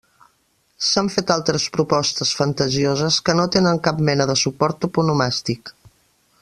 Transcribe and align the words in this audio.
S'han 0.91 1.09
fet 1.15 1.33
altres 1.35 1.65
propostes 1.75 2.31
fantasioses 2.39 3.21
que 3.29 3.37
no 3.41 3.47
tenen 3.57 3.83
cap 3.89 4.03
mena 4.09 4.31
de 4.33 4.41
suport 4.45 4.85
toponomàstic. 4.87 5.75